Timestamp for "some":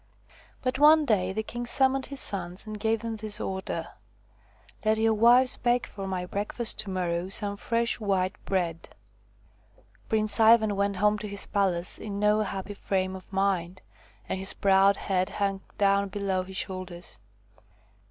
7.29-7.55